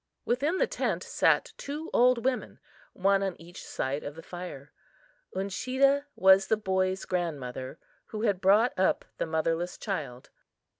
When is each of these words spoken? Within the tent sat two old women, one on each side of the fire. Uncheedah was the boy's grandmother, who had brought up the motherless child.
Within 0.25 0.57
the 0.57 0.65
tent 0.65 1.03
sat 1.03 1.53
two 1.57 1.91
old 1.93 2.25
women, 2.25 2.59
one 2.93 3.21
on 3.21 3.39
each 3.39 3.63
side 3.63 4.03
of 4.03 4.15
the 4.15 4.23
fire. 4.23 4.73
Uncheedah 5.35 6.07
was 6.15 6.47
the 6.47 6.57
boy's 6.57 7.05
grandmother, 7.05 7.77
who 8.07 8.23
had 8.23 8.41
brought 8.41 8.73
up 8.79 9.05
the 9.19 9.27
motherless 9.27 9.77
child. 9.77 10.31